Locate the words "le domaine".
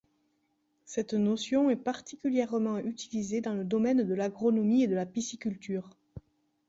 3.53-4.01